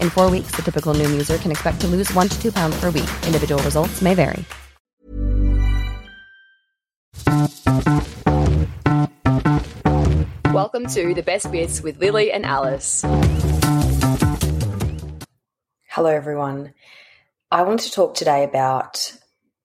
[0.00, 2.80] In four weeks, the typical Noom user can expect to lose one to two pounds
[2.80, 3.08] per week.
[3.26, 4.44] Individual results may vary.
[10.52, 13.02] Welcome to the best bits with Lilli and Alice.
[15.88, 16.74] Hello, everyone.
[17.50, 19.16] I want to talk today about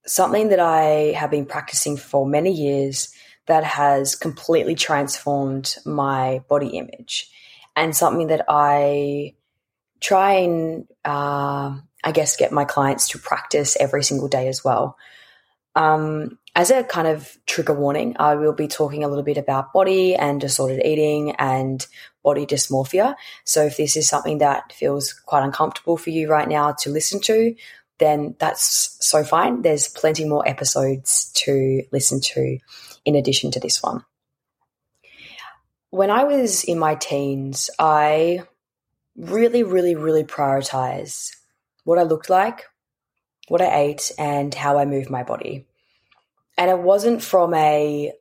[0.05, 3.13] something that I have been practicing for many years
[3.47, 7.31] that has completely transformed my body image,
[7.75, 9.33] and something that I
[9.99, 14.97] try and, uh, I guess, get my clients to practice every single day as well.
[15.75, 19.71] Um, as a kind of trigger warning, I will be talking a little bit about
[19.71, 21.85] body and disordered eating and
[22.23, 23.15] body dysmorphia.
[23.45, 27.21] So if this is something that feels quite uncomfortable for you right now to listen
[27.21, 27.55] to,
[27.99, 29.61] then that's so fine.
[29.61, 32.57] There's plenty more episodes to listen to
[33.05, 34.03] in addition to this one.
[35.91, 38.43] When I was in my teens, I
[39.19, 41.31] really, really, really prioritize
[41.83, 42.65] what I looked like,
[43.47, 45.67] what I ate, and how I moved my body.
[46.57, 48.13] And it wasn't from a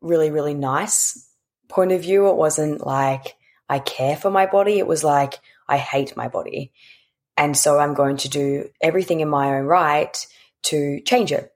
[0.00, 1.28] really, really nice
[1.68, 2.28] point of view.
[2.28, 3.36] It wasn't like
[3.68, 4.78] I care for my body.
[4.78, 5.34] It was like
[5.68, 6.72] I hate my body.
[7.36, 10.16] And so I'm going to do everything in my own right
[10.64, 11.50] to change it.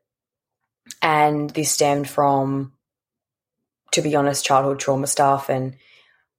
[1.03, 2.73] And this stemmed from,
[3.93, 5.77] to be honest, childhood trauma stuff and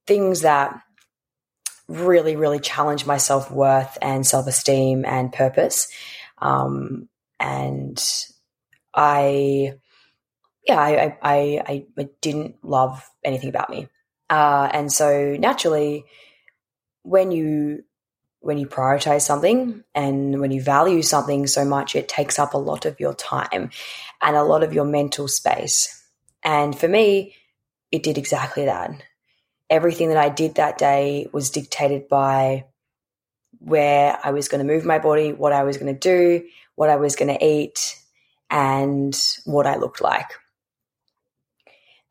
[0.06, 0.82] things that
[1.90, 5.88] really, really challenge my self worth and self esteem and purpose.
[6.38, 7.08] Um,
[7.38, 8.02] and
[8.94, 9.74] I
[10.66, 13.88] yeah, I, I, I, didn't love anything about me.
[14.28, 16.04] Uh, and so naturally,
[17.02, 17.82] when you
[18.40, 22.58] when you prioritize something and when you value something so much, it takes up a
[22.58, 23.70] lot of your time
[24.22, 26.02] and a lot of your mental space.
[26.42, 27.34] And for me,
[27.92, 28.92] it did exactly that.
[29.70, 32.64] Everything that I did that day was dictated by
[33.60, 36.44] where I was going to move my body, what I was going to do,
[36.74, 37.96] what I was going to eat,
[38.50, 40.26] and what I looked like.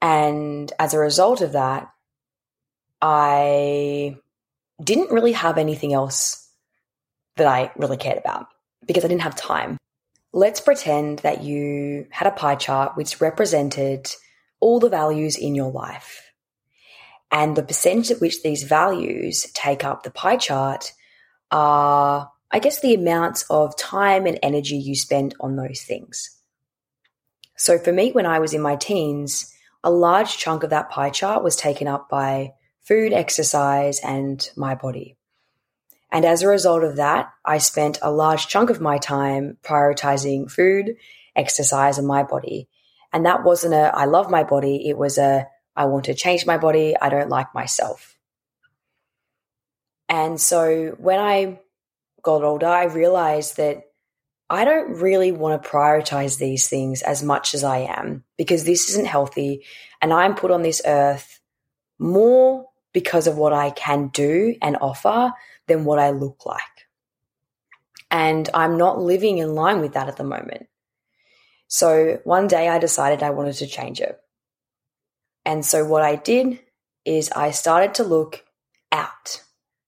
[0.02, 1.92] And as a result of that,
[3.02, 4.18] I
[4.82, 6.50] didn't really have anything else
[7.36, 8.48] that I really cared about
[8.86, 9.78] because I didn't have time.
[10.32, 14.14] Let's pretend that you had a pie chart which represented
[14.60, 16.29] all the values in your life.
[17.32, 20.94] And the percentage at which these values take up the pie chart
[21.52, 26.36] are, I guess, the amounts of time and energy you spend on those things.
[27.56, 29.54] So for me, when I was in my teens,
[29.84, 34.76] a large chunk of that pie chart was taken up by food, exercise, and my
[34.76, 35.16] body.
[36.12, 40.50] And as a result of that, I spent a large chunk of my time prioritizing
[40.50, 40.96] food,
[41.36, 42.68] exercise, and my body.
[43.14, 44.90] And that wasn't a, I love my body.
[44.90, 45.46] It was a,
[45.80, 46.94] I want to change my body.
[47.02, 48.18] I don't like myself.
[50.10, 51.62] And so when I
[52.22, 53.84] got older, I realized that
[54.50, 58.90] I don't really want to prioritize these things as much as I am because this
[58.90, 59.64] isn't healthy.
[60.02, 61.40] And I'm put on this earth
[61.98, 65.32] more because of what I can do and offer
[65.68, 66.62] than what I look like.
[68.12, 70.68] And I'm not living in line with that at the moment.
[71.68, 74.20] So one day I decided I wanted to change it.
[75.50, 76.60] And so what I did
[77.06, 78.46] is I started to look
[78.92, 79.42] out.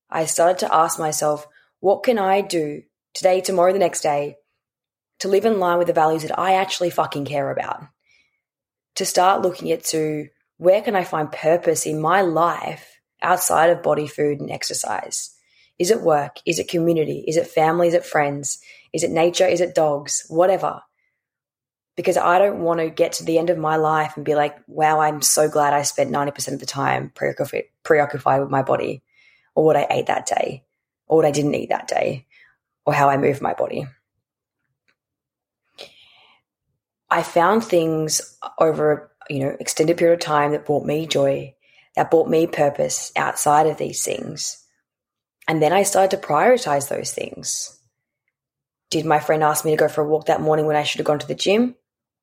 [0.09, 1.47] I started to ask myself,
[1.81, 2.81] what can I do
[3.13, 4.37] today, tomorrow, the next day
[5.19, 7.83] to live in line with the values that I actually fucking care about.
[8.95, 13.83] To start looking at to where can I find purpose in my life outside of
[13.83, 15.29] body, food, and exercise?
[15.77, 16.37] Is it work?
[16.43, 17.23] Is it community?
[17.27, 17.87] Is it family?
[17.87, 18.59] Is it friends?
[18.93, 19.45] Is it nature?
[19.45, 20.25] Is it dogs?
[20.27, 20.81] Whatever.
[22.01, 24.57] Because I don't want to get to the end of my life and be like,
[24.65, 29.03] wow, I'm so glad I spent 90% of the time preoccupied with my body
[29.53, 30.63] or what I ate that day
[31.05, 32.25] or what I didn't eat that day
[32.87, 33.85] or how I moved my body.
[37.11, 41.53] I found things over, you know, extended period of time that brought me joy,
[41.95, 44.65] that brought me purpose outside of these things.
[45.47, 47.77] And then I started to prioritize those things.
[48.89, 50.97] Did my friend ask me to go for a walk that morning when I should
[50.97, 51.75] have gone to the gym?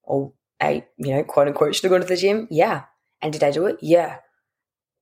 [0.09, 2.49] Or I, you know, quote unquote, should have gone to the gym?
[2.51, 2.85] Yeah.
[3.21, 3.77] And did I do it?
[3.81, 4.17] Yeah.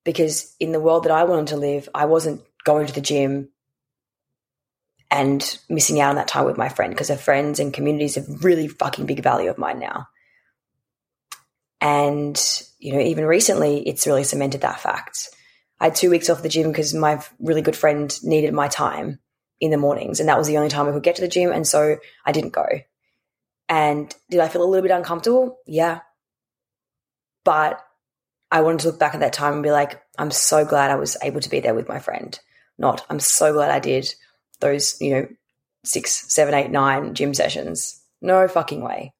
[0.05, 3.49] Because in the world that I wanted to live, I wasn't going to the gym
[5.11, 8.25] and missing out on that time with my friend because her friends and communities are
[8.43, 10.09] really fucking big value of mine now.
[11.81, 12.41] And,
[12.79, 15.29] you know, even recently, it's really cemented that fact.
[15.79, 19.21] I had two weeks off the gym because my really good friend needed my time
[19.61, 21.53] in the mornings, and that was the only time I could get to the gym.
[21.53, 22.67] And so I didn't go.
[23.69, 25.59] And did I feel a little bit uncomfortable?
[25.67, 26.01] Yeah.
[27.45, 27.81] But
[28.51, 30.97] I wanted to look back at that time and be like, I'm so glad I
[30.97, 32.39] was able to be there with my friend.
[32.79, 34.15] Not, I'm so glad I did
[34.61, 35.29] those, you know,
[35.85, 38.03] six, seven, eight, nine gym sessions.
[38.21, 39.13] No fucking way.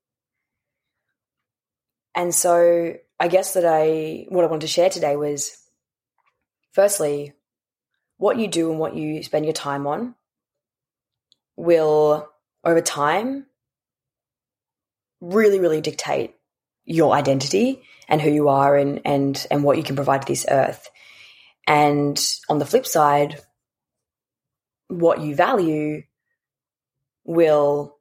[2.15, 5.57] And so I guess that I, what I wanted to share today was
[6.73, 7.33] firstly,
[8.19, 10.15] what you do and what you spend your time on
[11.57, 12.29] will,
[12.65, 13.47] over time,
[15.33, 16.35] really, really dictate
[16.85, 20.47] your identity and who you are and, and, and what you can provide to this
[20.49, 20.89] earth.
[21.67, 22.19] And
[22.49, 23.41] on the flip side,
[24.89, 26.03] what you value
[27.25, 27.97] will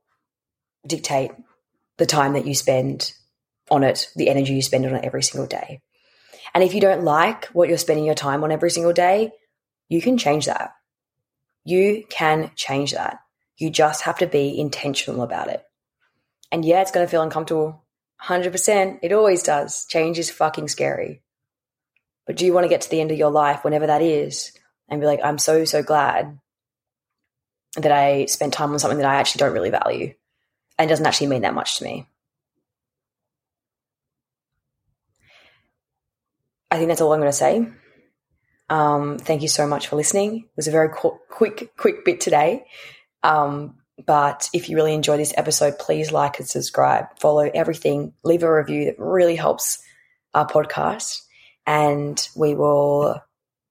[0.86, 1.32] dictate
[1.98, 3.12] the time that you spend
[3.72, 5.82] on it, the energy you spend on it every single day.
[6.54, 9.32] And if you don't like what you're spending your time on every single day,
[9.90, 10.72] you can change that.
[11.64, 13.20] You can change that.
[13.58, 15.64] You just have to be intentional about it.
[16.56, 17.84] And yeah, it's going to feel uncomfortable.
[18.24, 19.00] 100%.
[19.02, 19.86] It always does.
[19.88, 21.22] Change is fucking scary.
[22.26, 24.54] But do you want to get to the end of your life, whenever that is,
[24.88, 26.40] and be like, I'm so, so glad
[27.76, 30.14] that I spent time on something that I actually don't really value
[30.80, 32.08] and doesn't actually mean that much to me.
[36.72, 37.68] I think that's all I'm going to say.
[38.70, 40.38] Um, thank you so much for listening.
[40.38, 42.66] It was a very qu- quick, quick bit today.
[43.24, 48.44] Um, but if you really enjoy this episode, please like and subscribe, follow everything, leave
[48.44, 49.82] a review that really helps
[50.34, 51.22] our podcast.
[51.66, 53.22] And we will,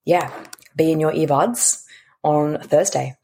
[0.05, 0.33] yeah,
[0.75, 1.85] be in your earbuds
[2.23, 3.17] on Thursday.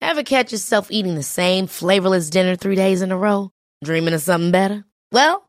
[0.00, 3.50] Ever catch yourself eating the same flavorless dinner three days in a row?
[3.82, 4.84] Dreaming of something better?
[5.10, 5.48] Well,